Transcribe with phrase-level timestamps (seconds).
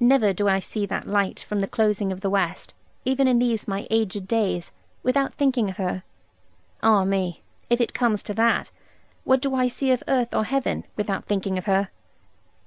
[0.00, 2.74] Never do I see that light from the closing of the west,
[3.06, 4.70] even in these my aged days,
[5.02, 6.02] without thinking of her.
[6.82, 8.70] Ah me, if it comes to that,
[9.24, 11.88] what do I see of earth or heaven, without thinking of her?